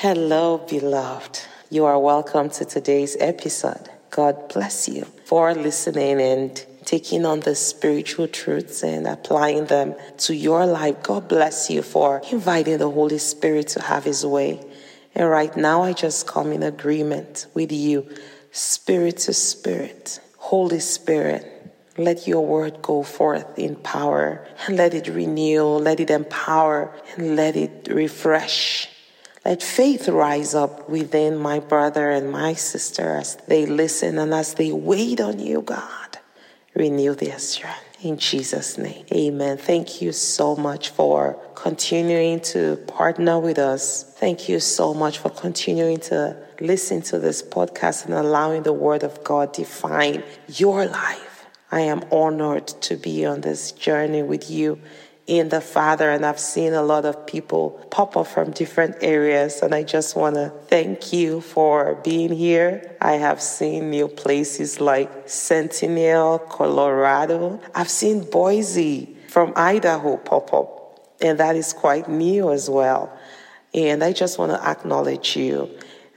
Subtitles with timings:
[0.00, 1.40] Hello, beloved.
[1.70, 3.90] You are welcome to today's episode.
[4.10, 10.36] God bless you for listening and taking on the spiritual truths and applying them to
[10.36, 11.02] your life.
[11.02, 14.64] God bless you for inviting the Holy Spirit to have His way.
[15.16, 18.06] And right now, I just come in agreement with you,
[18.52, 20.20] spirit to spirit.
[20.36, 21.44] Holy Spirit,
[21.96, 27.34] let your word go forth in power and let it renew, let it empower, and
[27.34, 28.88] let it refresh.
[29.48, 34.52] Let faith rise up within my brother and my sister as they listen and as
[34.52, 36.18] they wait on you, God.
[36.74, 37.96] Renew their strength.
[38.02, 39.56] In Jesus' name, amen.
[39.56, 44.04] Thank you so much for continuing to partner with us.
[44.18, 49.02] Thank you so much for continuing to listen to this podcast and allowing the Word
[49.02, 51.46] of God define your life.
[51.70, 54.78] I am honored to be on this journey with you
[55.28, 59.60] in the Father, and I've seen a lot of people pop up from different areas,
[59.60, 62.96] and I just want to thank you for being here.
[62.98, 67.60] I have seen new places like Centennial, Colorado.
[67.74, 73.12] I've seen Boise from Idaho pop up, and that is quite new as well.
[73.74, 75.70] And I just want to acknowledge you.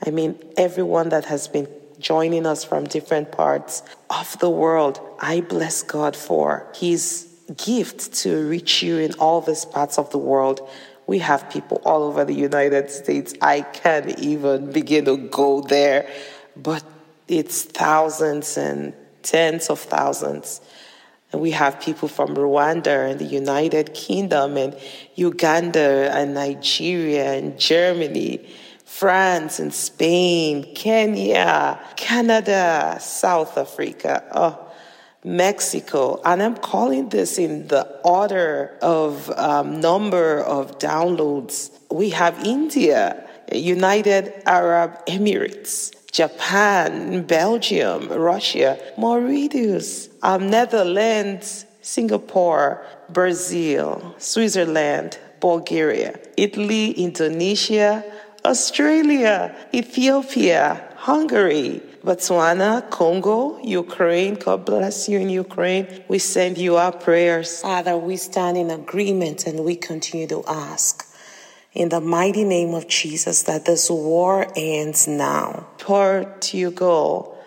[0.05, 1.67] I mean, everyone that has been
[1.99, 8.47] joining us from different parts of the world, I bless God for His gift to
[8.47, 10.67] reach you in all these parts of the world.
[11.07, 13.33] We have people all over the United States.
[13.41, 16.09] I can't even begin to go there,
[16.55, 16.83] but
[17.27, 18.93] it's thousands and
[19.23, 20.61] tens of thousands.
[21.31, 24.77] And we have people from Rwanda and the United Kingdom and
[25.15, 28.45] Uganda and Nigeria and Germany,
[28.83, 34.23] France and Spain, Kenya, Canada, South Africa.
[34.33, 34.70] Oh,
[35.23, 41.69] Mexico, and I'm calling this in the order of um, number of downloads.
[41.91, 55.19] We have India, United Arab Emirates, Japan, Belgium, Russia, Mauritius, um, Netherlands, Singapore, Brazil, Switzerland,
[55.39, 58.03] Bulgaria, Italy, Indonesia,
[58.43, 64.33] Australia, Ethiopia, Hungary, Botswana, Congo, Ukraine.
[64.33, 66.03] God bless you in Ukraine.
[66.07, 67.61] We send you our prayers.
[67.61, 71.07] Father, we stand in agreement and we continue to ask
[71.73, 75.67] in the mighty name of Jesus that this war ends now.
[75.77, 77.37] Portugal,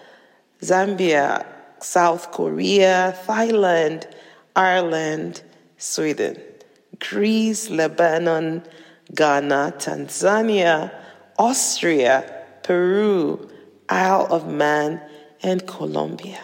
[0.63, 1.45] Zambia,
[1.81, 4.07] South Korea, Thailand,
[4.55, 5.43] Ireland,
[5.79, 6.41] Sweden,
[7.01, 8.63] Greece, Lebanon,
[9.13, 10.93] Ghana, Tanzania,
[11.39, 13.51] Austria, Peru,
[13.94, 15.00] Isle of Man,
[15.41, 16.41] and Colombia.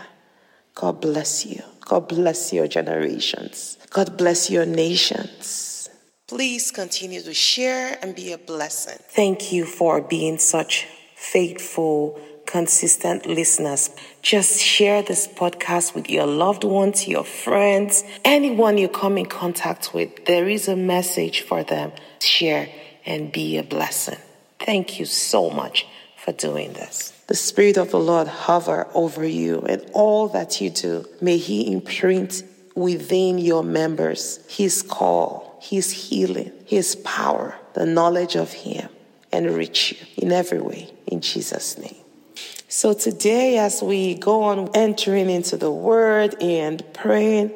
[0.76, 1.60] God bless you.
[1.80, 3.76] God bless your generations.
[3.90, 5.88] God bless your nations.
[6.28, 8.98] Please continue to share and be a blessing.
[9.08, 13.90] Thank you for being such faithful, consistent listeners.
[14.22, 19.92] Just share this podcast with your loved ones, your friends, anyone you come in contact
[19.92, 20.24] with.
[20.26, 21.90] There is a message for them.
[22.20, 22.68] Share
[23.04, 24.20] and be a blessing.
[24.60, 25.84] Thank you so much
[26.16, 27.19] for doing this.
[27.30, 31.06] The Spirit of the Lord hover over you and all that you do.
[31.20, 32.42] May He imprint
[32.74, 38.88] within your members His call, His healing, His power, the knowledge of Him,
[39.30, 40.90] and reach you in every way.
[41.06, 41.94] In Jesus' name.
[42.66, 47.52] So today, as we go on entering into the Word and praying,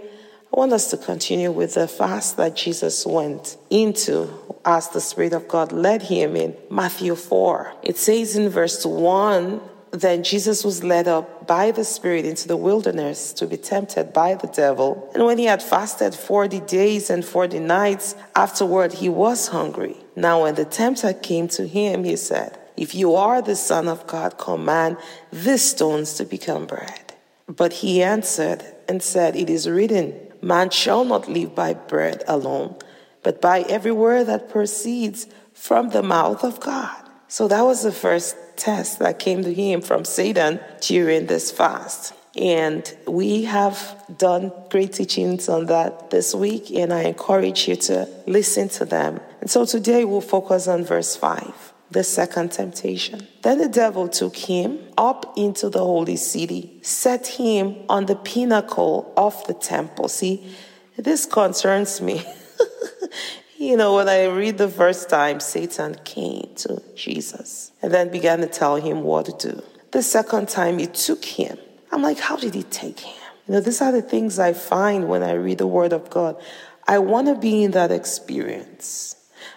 [0.55, 4.31] I want us to continue with the fast that Jesus went into
[4.65, 7.75] as the Spirit of God led him in Matthew 4.
[7.83, 9.61] It says in verse 1
[9.91, 14.37] Then Jesus was led up by the Spirit into the wilderness to be tempted by
[14.37, 15.11] the devil.
[15.13, 19.97] And when he had fasted 40 days and 40 nights, afterward he was hungry.
[20.15, 24.07] Now, when the tempter came to him, he said, If you are the Son of
[24.07, 24.99] God, command
[25.33, 27.15] these stones to become bread.
[27.49, 32.77] But he answered and said, It is written, Man shall not live by bread alone,
[33.23, 36.95] but by every word that proceeds from the mouth of God.
[37.29, 42.13] So that was the first test that came to him from Satan during this fast.
[42.37, 48.07] And we have done great teachings on that this week, and I encourage you to
[48.27, 49.21] listen to them.
[49.41, 53.27] And so today we'll focus on verse 5 the second temptation.
[53.43, 59.13] Then the devil took him up into the holy city, set him on the pinnacle
[59.17, 60.09] of the temple.
[60.09, 60.55] See,
[60.97, 62.23] this concerns me.
[63.59, 68.41] you know, when I read the first time, Satan came to Jesus and then began
[68.41, 69.63] to tell him what to do.
[69.93, 71.57] The second time, he took him.
[71.93, 73.23] I'm like, how did he take him?
[73.47, 76.37] You know, these are the things I find when I read the Word of God.
[76.89, 79.17] I want to be in that experience.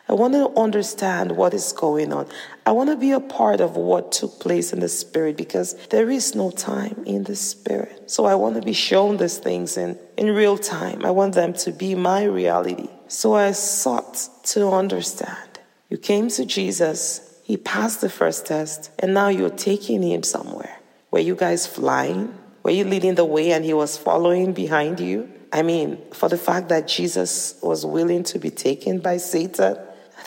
[0.09, 2.27] I want to understand what is going on.
[2.65, 6.09] I want to be a part of what took place in the spirit because there
[6.09, 8.09] is no time in the spirit.
[8.09, 11.05] So I want to be shown these things in, in real time.
[11.05, 12.89] I want them to be my reality.
[13.07, 15.59] So I sought to understand.
[15.89, 20.79] You came to Jesus, he passed the first test, and now you're taking him somewhere.
[21.11, 22.37] Were you guys flying?
[22.63, 25.31] Were you leading the way and he was following behind you?
[25.57, 29.75] I mean, for the fact that Jesus was willing to be taken by Satan,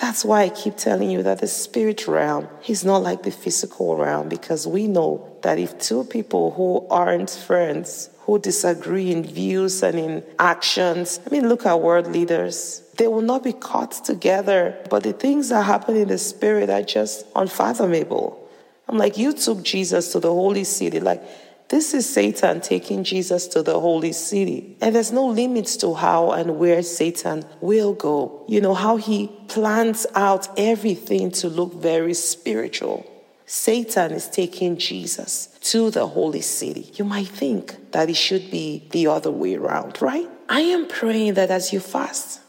[0.00, 3.94] that's why I keep telling you that the spirit realm is not like the physical
[3.94, 9.84] realm because we know that if two people who aren't friends, who disagree in views
[9.84, 12.82] and in actions, I mean, look at world leaders.
[12.96, 16.82] They will not be caught together, but the things that happen in the spirit are
[16.82, 18.48] just unfathomable.
[18.88, 20.98] I'm like, you took Jesus to the holy city.
[20.98, 21.22] Like,
[21.70, 24.76] this is Satan taking Jesus to the holy city.
[24.80, 28.44] And there's no limits to how and where Satan will go.
[28.48, 33.06] You know, how he plans out everything to look very spiritual.
[33.46, 36.90] Satan is taking Jesus to the holy city.
[36.94, 40.28] You might think that it should be the other way around, right?
[40.48, 42.40] I am praying that as you fast,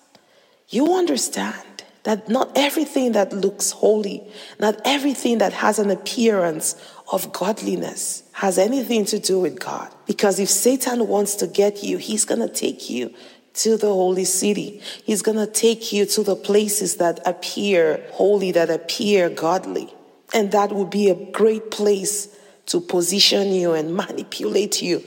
[0.70, 1.62] you understand
[2.04, 4.24] that not everything that looks holy,
[4.60, 6.76] not everything that has an appearance
[7.12, 9.90] of godliness has anything to do with God.
[10.08, 13.14] Because if Satan wants to get you, he's going to take you
[13.54, 14.82] to the holy city.
[15.04, 19.94] He's going to take you to the places that appear holy, that appear godly.
[20.34, 22.36] And that will be a great place
[22.68, 25.04] to position you and manipulate you.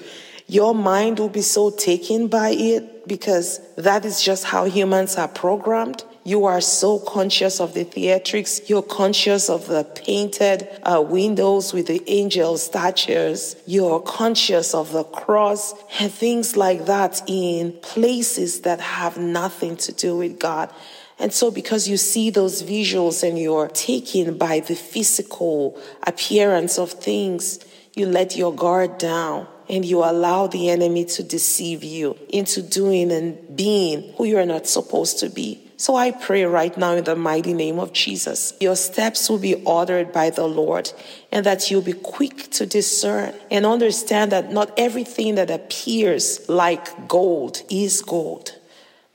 [0.46, 5.28] Your mind will be so taken by it because that is just how humans are
[5.28, 6.04] programmed.
[6.26, 8.66] You are so conscious of the theatrics.
[8.66, 13.56] You're conscious of the painted uh, windows with the angel statues.
[13.66, 19.92] You're conscious of the cross and things like that in places that have nothing to
[19.92, 20.72] do with God.
[21.18, 26.90] And so, because you see those visuals and you're taken by the physical appearance of
[26.92, 27.58] things,
[27.94, 33.12] you let your guard down and you allow the enemy to deceive you into doing
[33.12, 35.63] and being who you're not supposed to be.
[35.76, 39.54] So I pray right now in the mighty name of Jesus, your steps will be
[39.64, 40.92] ordered by the Lord
[41.32, 47.08] and that you'll be quick to discern and understand that not everything that appears like
[47.08, 48.56] gold is gold.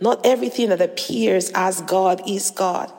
[0.01, 2.91] Not everything that appears as God is God.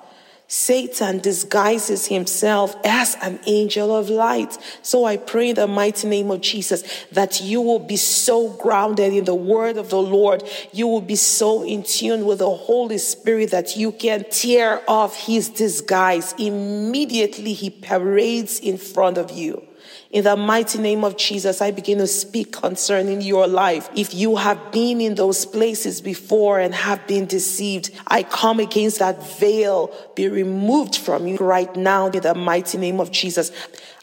[0.52, 4.58] Satan disguises himself as an angel of light.
[4.82, 6.82] So I pray in the mighty name of Jesus
[7.12, 10.42] that you will be so grounded in the word of the Lord.
[10.72, 15.14] You will be so in tune with the Holy Spirit that you can tear off
[15.14, 16.34] his disguise.
[16.36, 19.69] Immediately he parades in front of you.
[20.10, 23.88] In the mighty name of Jesus, I begin to speak concerning your life.
[23.94, 28.98] If you have been in those places before and have been deceived, I come against
[28.98, 33.52] that veil be removed from you right now in the mighty name of Jesus.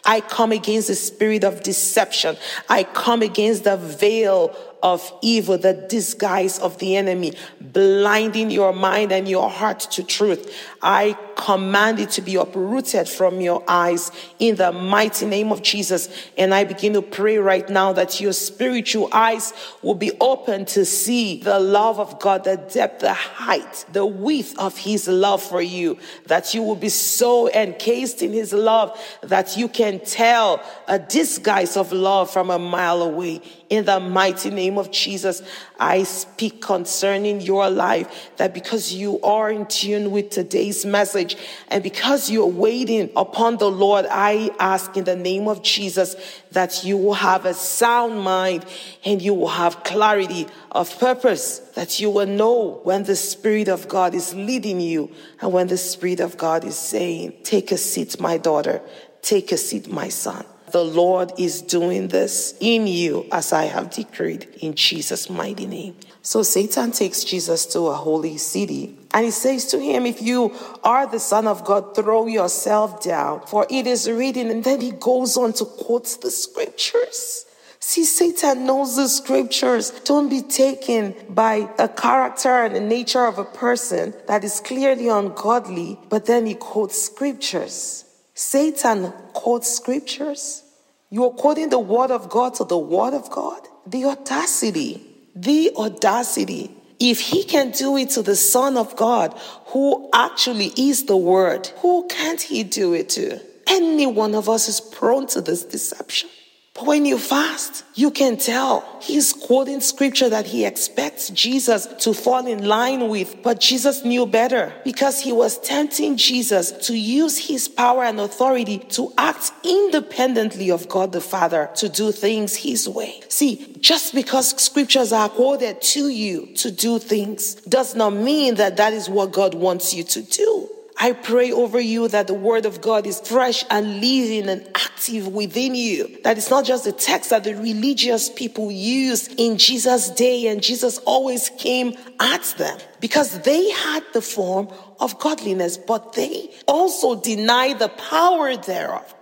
[0.05, 2.37] I come against the spirit of deception.
[2.69, 9.11] I come against the veil of evil, the disguise of the enemy, blinding your mind
[9.11, 10.53] and your heart to truth.
[10.81, 16.09] I command it to be uprooted from your eyes in the mighty name of Jesus.
[16.37, 20.85] And I begin to pray right now that your spiritual eyes will be open to
[20.85, 25.61] see the love of God, the depth, the height, the width of his love for
[25.61, 30.97] you, that you will be so encased in his love that you can tell a
[30.99, 35.41] disguise of love from a mile away in the mighty name of Jesus,
[35.79, 41.35] I speak concerning your life that because you are in tune with today's message
[41.67, 46.15] and because you're waiting upon the Lord, I ask in the name of Jesus
[46.51, 48.65] that you will have a sound mind
[49.03, 53.87] and you will have clarity of purpose, that you will know when the Spirit of
[53.87, 58.19] God is leading you and when the Spirit of God is saying, Take a seat,
[58.19, 58.81] my daughter,
[59.21, 60.45] take a seat, my son.
[60.69, 65.95] The Lord is doing this in you as I have decreed in Jesus' mighty name.
[66.21, 70.53] So Satan takes Jesus to a holy city and he says to him, If you
[70.83, 74.51] are the Son of God, throw yourself down, for it is written.
[74.51, 77.45] And then he goes on to quote the scriptures.
[77.79, 79.91] See, Satan knows the scriptures.
[80.03, 85.07] Don't be taken by a character and the nature of a person that is clearly
[85.07, 88.03] ungodly, but then he quotes scriptures.
[88.37, 90.61] Satan quotes scriptures.
[91.09, 93.67] You are quoting the word of God to the word of God.
[93.87, 95.03] The audacity,
[95.35, 96.69] the audacity.
[96.99, 99.33] If he can do it to the Son of God,
[99.69, 103.39] who actually is the word, who can't he do it to?
[103.65, 106.29] Any one of us is prone to this deception.
[106.77, 112.13] But when you fast, you can tell he's quoting scripture that he expects Jesus to
[112.13, 117.47] fall in line with, but Jesus knew better because he was tempting Jesus to use
[117.47, 122.87] his power and authority to act independently of God the Father to do things his
[122.87, 123.21] way.
[123.27, 128.77] See, just because scriptures are quoted to you to do things does not mean that
[128.77, 130.69] that is what God wants you to do.
[130.99, 135.27] I pray over you that the word of God is fresh and living and active
[135.27, 136.17] within you.
[136.23, 140.61] That it's not just the text that the religious people used in Jesus' day and
[140.61, 147.21] Jesus always came at them because they had the form of godliness, but they also
[147.21, 149.13] deny the power thereof.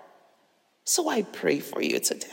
[0.86, 2.28] So I pray for you today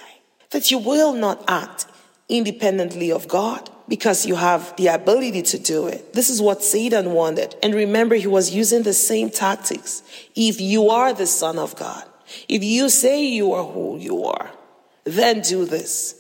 [0.50, 1.87] that you will not act
[2.28, 6.12] independently of God because you have the ability to do it.
[6.12, 7.55] This is what Satan wanted.
[7.62, 10.03] And remember, he was using the same tactics.
[10.35, 12.05] If you are the Son of God,
[12.49, 14.51] if you say you are who you are,
[15.05, 16.19] then do this.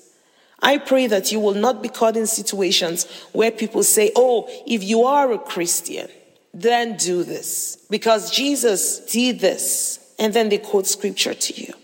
[0.60, 4.82] I pray that you will not be caught in situations where people say, Oh, if
[4.84, 6.08] you are a Christian,
[6.54, 7.84] then do this.
[7.90, 9.98] Because Jesus did this.
[10.18, 11.74] And then they quote scripture to you.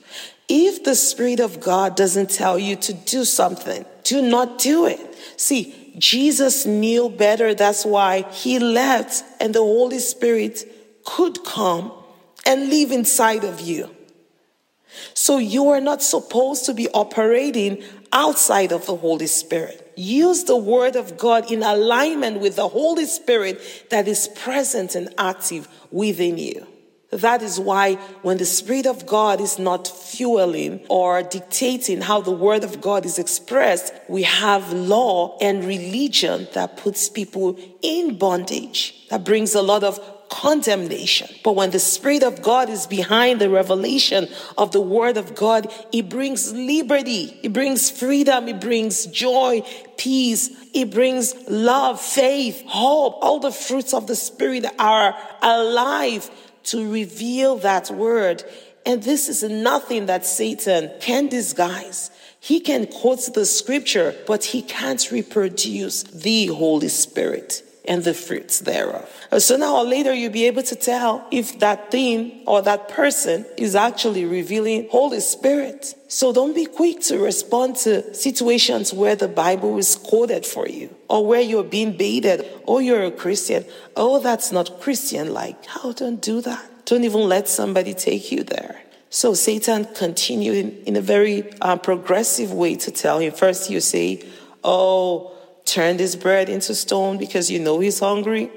[0.49, 5.00] If the Spirit of God doesn't tell you to do something, do not do it.
[5.37, 7.55] See, Jesus knew better.
[7.55, 10.64] That's why he left and the Holy Spirit
[11.05, 11.93] could come
[12.47, 13.90] and live inside of you.
[15.12, 19.93] So you are not supposed to be operating outside of the Holy Spirit.
[19.97, 25.12] Use the Word of God in alignment with the Holy Spirit that is present and
[25.19, 26.67] active within you.
[27.11, 32.33] That is why when the Spirit of God is not fueling or dictating how the
[32.33, 39.09] Word of God is expressed, we have law and religion that puts people in bondage,
[39.09, 39.99] that brings a lot of
[40.29, 41.29] condemnation.
[41.43, 45.73] But when the Spirit of God is behind the revelation of the Word of God,
[45.91, 49.62] it brings liberty, it brings freedom, it brings joy,
[49.97, 53.17] peace, it brings love, faith, hope.
[53.23, 56.31] All the fruits of the Spirit are alive
[56.71, 58.45] to reveal that word.
[58.87, 62.11] And this is nothing that Satan can disguise.
[62.41, 68.61] He can quote the scripture, but he can't reproduce the Holy Spirit and the fruits
[68.61, 69.09] thereof.
[69.38, 73.47] So now or later you'll be able to tell if that thing or that person
[73.57, 75.95] is actually revealing Holy Spirit.
[76.07, 80.95] So don't be quick to respond to situations where the Bible is quoted for you
[81.09, 82.47] or where you're being baited.
[82.66, 83.64] Oh, you're a Christian.
[83.97, 85.66] Oh, that's not Christian like.
[85.66, 86.64] How don't do that.
[86.85, 88.83] Don't even let somebody take you there.
[89.11, 93.33] So Satan continued in, in a very uh, progressive way to tell him.
[93.33, 94.23] First, you say,
[94.64, 95.33] Oh,
[95.69, 98.51] turn this bread into stone because you know he's hungry.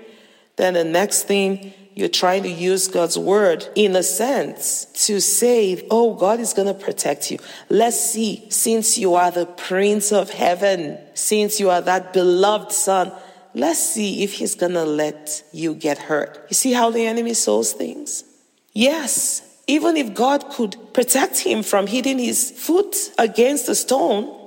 [0.55, 5.85] Then the next thing, you're trying to use God's word in a sense to say,
[5.91, 7.37] Oh, God is going to protect you.
[7.69, 13.11] Let's see, since you are the Prince of Heaven, since you are that beloved Son,
[13.53, 16.45] let's see if He's going to let you get hurt.
[16.49, 18.23] You see how the enemy sows things?
[18.73, 24.37] Yes, even if God could protect him from hitting his foot against a stone,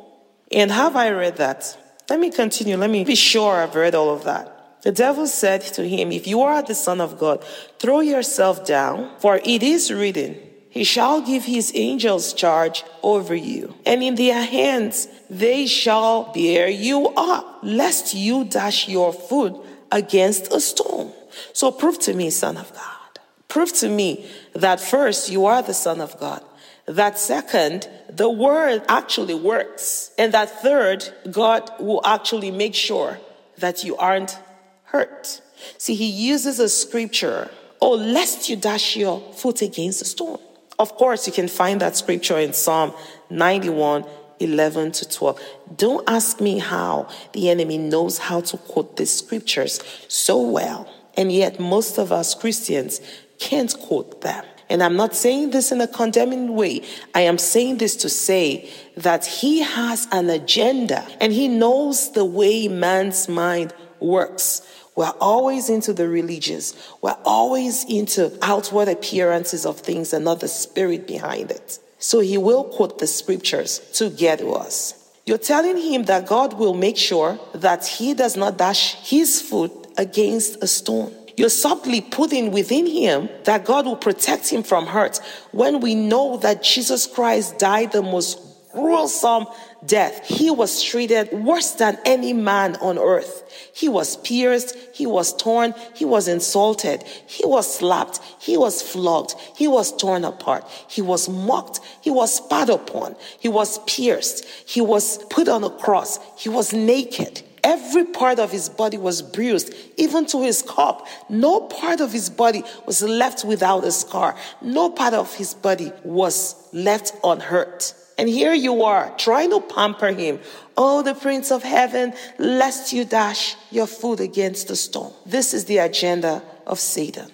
[0.51, 1.77] and have I read that?
[2.11, 2.77] Let me continue.
[2.77, 4.83] Let me be sure I've read all of that.
[4.83, 7.43] The devil said to him, If you are the Son of God,
[7.79, 10.37] throw yourself down, for it is written,
[10.69, 16.69] He shall give His angels charge over you, and in their hands they shall bear
[16.69, 19.57] you up, lest you dash your foot
[19.91, 21.13] against a stone.
[21.55, 23.21] So prove to me, Son of God.
[23.49, 26.45] Prove to me that first you are the Son of God
[26.87, 30.11] that second, the word actually works.
[30.19, 33.19] And that third, God will actually make sure
[33.59, 34.39] that you aren't
[34.85, 35.41] hurt.
[35.79, 40.39] See, he uses a scripture, oh, lest you dash your foot against a stone.
[40.79, 42.93] Of course, you can find that scripture in Psalm
[43.31, 44.05] 91,
[44.41, 45.41] 11 to 12.
[45.77, 50.93] Don't ask me how the enemy knows how to quote these scriptures so well.
[51.17, 53.01] And yet, most of us Christians
[53.39, 54.45] can't quote them.
[54.75, 56.83] And I'm not saying this in a condemning way.
[57.15, 62.25] I am saying this to say that he has an agenda and he knows the
[62.25, 64.63] way man's mind works.
[64.97, 66.75] We're always into the religious.
[67.01, 71.79] We're always into outward appearances of things and not the spirit behind it.
[72.01, 75.09] So he will quote the scriptures to get to us.
[75.25, 79.71] You're telling him that God will make sure that he does not dash his foot
[79.97, 81.15] against a stone.
[81.37, 86.37] You're subtly putting within him that God will protect him from hurt when we know
[86.39, 88.39] that Jesus Christ died the most
[88.73, 89.47] gruesome
[89.87, 90.27] death.
[90.27, 93.43] He was treated worse than any man on earth.
[93.73, 99.35] He was pierced, he was torn, he was insulted, he was slapped, he was flogged,
[99.57, 104.81] he was torn apart, he was mocked, he was spat upon, he was pierced, he
[104.81, 107.43] was put on a cross, he was naked.
[107.65, 111.07] Every part of his body was bruised, even to his cup.
[111.31, 114.37] No part of his body was left without a scar.
[114.61, 117.95] No part of his body was left unhurt.
[118.19, 120.41] And here you are trying to pamper him.
[120.77, 125.15] Oh, the Prince of Heaven, lest you dash your foot against the stone.
[125.25, 127.31] This is the agenda of Satan.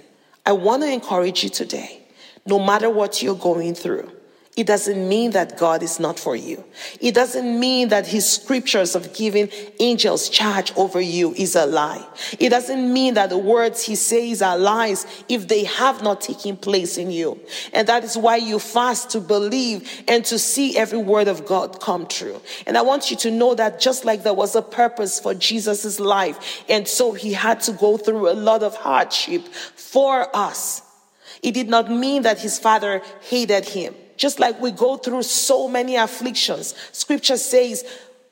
[0.46, 2.02] I want to encourage you today,
[2.46, 4.10] no matter what you're going through,
[4.56, 6.64] it doesn't mean that God is not for you.
[7.00, 12.04] It doesn't mean that his scriptures of giving angels charge over you is a lie.
[12.38, 16.56] It doesn't mean that the words he says are lies if they have not taken
[16.56, 17.38] place in you.
[17.72, 21.80] And that is why you fast to believe and to see every word of God
[21.80, 22.42] come true.
[22.66, 26.00] And I want you to know that just like there was a purpose for Jesus'
[26.00, 30.82] life, and so he had to go through a lot of hardship for us.
[31.40, 33.94] It did not mean that his father hated him.
[34.20, 37.86] Just like we go through so many afflictions, scripture says,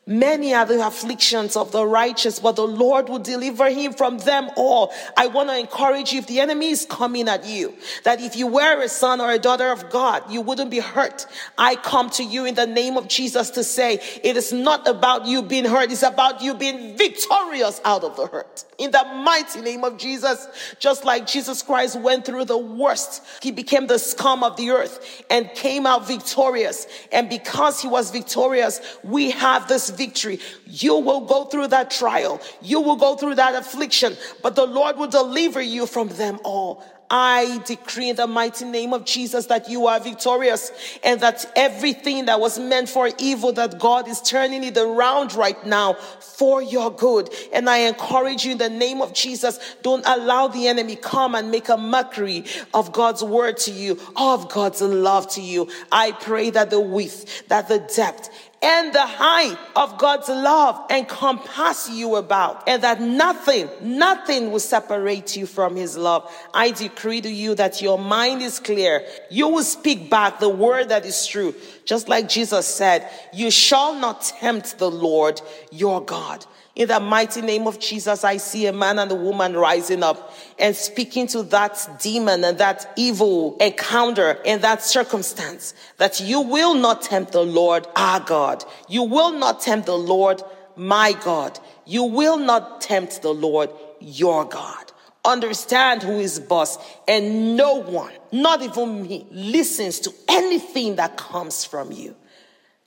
[0.09, 4.49] Many are the afflictions of the righteous, but the Lord will deliver him from them
[4.57, 4.91] all.
[5.19, 7.75] I want to encourage you if the enemy is coming at you,
[8.05, 11.27] that if you were a son or a daughter of God, you wouldn't be hurt.
[11.59, 15.27] I come to you in the name of Jesus to say it is not about
[15.27, 18.65] you being hurt, it's about you being victorious out of the hurt.
[18.79, 20.47] In the mighty name of Jesus,
[20.79, 25.25] just like Jesus Christ went through the worst, he became the scum of the earth
[25.29, 26.87] and came out victorious.
[27.13, 30.41] And because he was victorious, we have this victory.
[30.65, 32.41] You will go through that trial.
[32.63, 36.83] You will go through that affliction, but the Lord will deliver you from them all.
[37.11, 40.71] I decree in the mighty name of Jesus that you are victorious
[41.03, 45.65] and that everything that was meant for evil, that God is turning it around right
[45.67, 47.31] now for your good.
[47.53, 51.51] And I encourage you in the name of Jesus, don't allow the enemy come and
[51.51, 55.71] make a mockery of God's word to you, of God's love to you.
[55.91, 58.29] I pray that the width, that the depth,
[58.61, 65.37] and the height of God's love encompass you about, and that nothing, nothing will separate
[65.37, 66.31] you from His love.
[66.53, 69.07] I decree to you that your mind is clear.
[69.31, 71.55] You will speak back the word that is true.
[71.85, 75.41] Just like Jesus said, You shall not tempt the Lord
[75.71, 76.45] your God.
[76.79, 80.33] In the mighty name of Jesus, I see a man and a woman rising up
[80.61, 86.75] and speaking to that demon and that evil encounter in that circumstance that you will
[86.75, 88.65] not tempt the Lord our God.
[88.89, 90.41] You will not tempt the Lord
[90.77, 91.59] my God.
[91.85, 94.93] You will not tempt the Lord your God.
[95.25, 101.65] Understand who is boss and no one, not even me, listens to anything that comes
[101.65, 102.15] from you.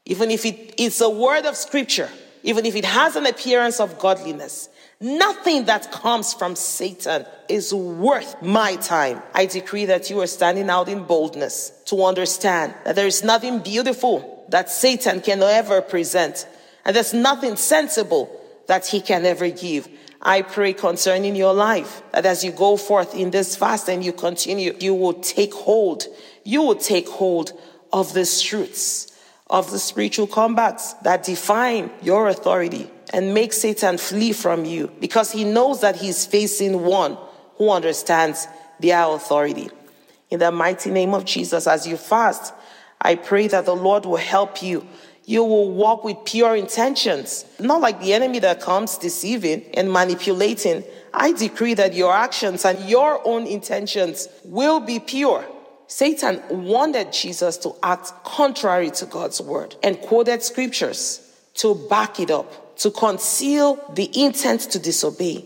[0.06, 2.10] Even if it, it's a word of scripture
[2.44, 8.42] even if it has an appearance of godliness, nothing that comes from Satan is worth
[8.42, 9.22] my time.
[9.34, 13.60] I decree that you are standing out in boldness to understand that there is nothing
[13.60, 16.48] beautiful that Satan can ever present,
[16.86, 18.30] and there's nothing sensible
[18.68, 19.88] that he can ever give.
[20.22, 24.14] I pray concerning your life that as you go forth in this fast and you
[24.14, 26.06] continue, you will take hold,
[26.44, 27.54] you will take hold
[27.92, 29.11] of these truths
[29.52, 35.34] of the spiritual combats that define your authority and make Satan flee from you because
[35.34, 37.18] he knows that he's facing one
[37.58, 38.48] who understands
[38.80, 39.70] their authority.
[40.30, 42.54] In the mighty name of Jesus, as you fast,
[43.02, 44.88] I pray that the Lord will help you.
[45.26, 50.86] You will walk with pure intentions, not like the enemy that comes deceiving and manipulating.
[51.14, 55.46] I decree that your actions and your own intentions will be pure
[55.92, 61.20] Satan wanted Jesus to act contrary to God's word and quoted scriptures
[61.56, 65.44] to back it up, to conceal the intent to disobey.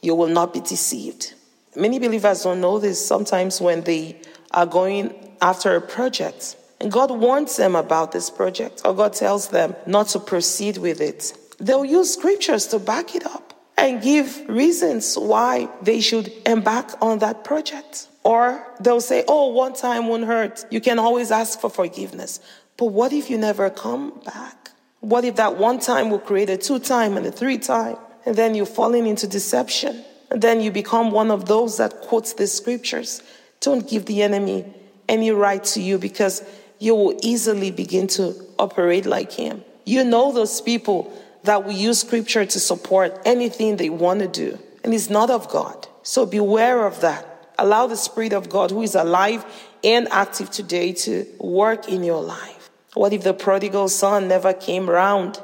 [0.00, 1.34] You will not be deceived.
[1.76, 4.16] Many believers don't know this sometimes when they
[4.52, 6.56] are going after a project.
[6.80, 11.02] And God warns them about this project, or God tells them not to proceed with
[11.02, 11.36] it.
[11.58, 17.18] They'll use scriptures to back it up and give reasons why they should embark on
[17.20, 18.08] that project.
[18.24, 20.64] Or they'll say, oh, one time won't hurt.
[20.70, 22.40] You can always ask for forgiveness.
[22.76, 24.70] But what if you never come back?
[25.00, 27.96] What if that one time will create a two time and a three time?
[28.24, 30.04] And then you're falling into deception.
[30.30, 33.22] And then you become one of those that quotes the scriptures.
[33.60, 34.64] Don't give the enemy
[35.08, 36.42] any right to you because
[36.78, 39.64] you will easily begin to operate like him.
[39.84, 41.12] You know those people
[41.44, 45.48] that will use scripture to support anything they want to do, and it's not of
[45.48, 45.88] God.
[46.02, 47.26] So beware of that.
[47.58, 49.44] Allow the Spirit of God, who is alive
[49.84, 52.70] and active today, to work in your life.
[52.94, 55.40] What if the prodigal son never came round?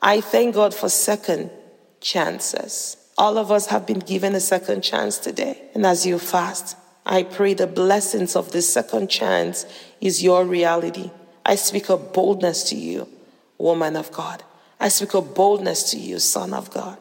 [0.00, 1.50] I thank God for second
[2.00, 2.96] chances.
[3.18, 5.62] All of us have been given a second chance today.
[5.74, 9.64] And as you fast, I pray the blessings of this second chance
[10.00, 11.10] is your reality.
[11.44, 13.08] I speak of boldness to you,
[13.58, 14.42] woman of God.
[14.78, 16.98] I speak of boldness to you, son of God.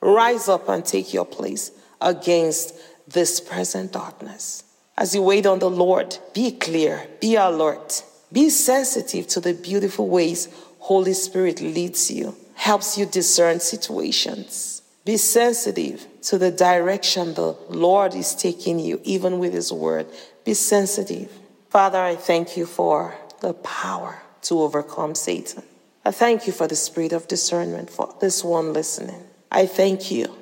[0.00, 2.74] Rise up and take your place against
[3.08, 4.64] this present darkness.
[4.96, 10.08] As you wait on the Lord, be clear, be alert, be sensitive to the beautiful
[10.08, 10.48] ways
[10.78, 14.82] Holy Spirit leads you, helps you discern situations.
[15.04, 20.06] Be sensitive to the direction the Lord is taking you, even with His word.
[20.44, 21.30] Be sensitive.
[21.70, 25.62] Father, I thank you for the power to overcome Satan.
[26.04, 29.22] I thank you for the spirit of discernment for this one listening.
[29.50, 30.34] I thank you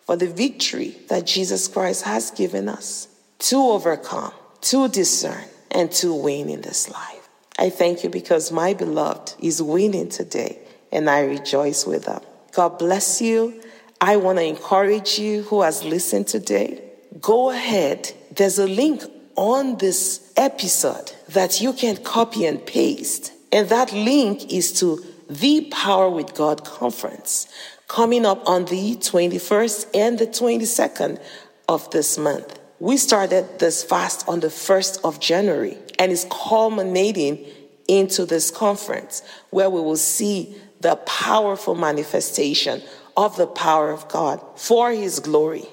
[0.00, 3.08] for the victory that Jesus Christ has given us
[3.40, 7.28] to overcome, to discern, and to win in this life.
[7.58, 10.58] I thank you because my beloved is winning today,
[10.92, 12.20] and I rejoice with them.
[12.52, 13.62] God bless you.
[14.00, 16.82] I want to encourage you who has listened today.
[17.20, 18.12] Go ahead.
[18.30, 19.02] There's a link
[19.36, 23.32] on this episode that you can copy and paste.
[23.52, 27.46] And that link is to the Power with God conference
[27.86, 31.20] coming up on the 21st and the 22nd
[31.68, 32.58] of this month.
[32.78, 37.44] We started this fast on the 1st of January and it's culminating
[37.88, 42.82] into this conference where we will see the powerful manifestation
[43.16, 45.64] of the power of God for His glory.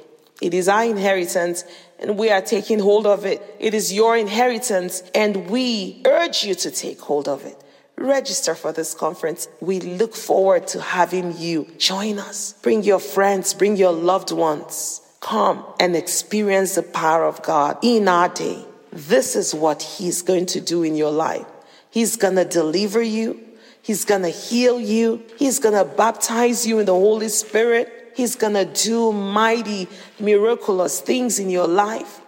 [0.41, 1.63] It is our inheritance
[1.99, 3.41] and we are taking hold of it.
[3.59, 7.61] It is your inheritance and we urge you to take hold of it.
[7.97, 9.47] Register for this conference.
[9.61, 12.53] We look forward to having you join us.
[12.61, 15.01] Bring your friends, bring your loved ones.
[15.21, 18.63] Come and experience the power of God in our day.
[18.91, 21.45] This is what He's going to do in your life.
[21.89, 23.41] He's going to deliver you.
[23.81, 25.23] He's going to heal you.
[25.37, 28.13] He's going to baptize you in the Holy Spirit.
[28.15, 29.87] He's going to do mighty,
[30.19, 32.21] miraculous things in your life.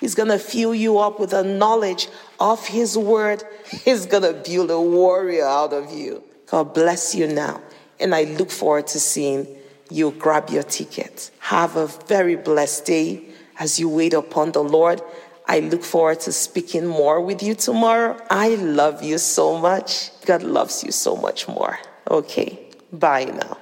[0.00, 2.08] He's going to fill you up with the knowledge
[2.40, 3.44] of His word.
[3.84, 6.24] He's going to build a warrior out of you.
[6.46, 7.62] God bless you now.
[8.00, 9.46] And I look forward to seeing
[9.90, 11.30] you grab your ticket.
[11.40, 13.24] Have a very blessed day
[13.58, 15.02] as you wait upon the Lord.
[15.46, 18.16] I look forward to speaking more with you tomorrow.
[18.30, 20.10] I love you so much.
[20.24, 21.78] God loves you so much more.
[22.08, 22.58] Okay,
[22.92, 23.58] bye now.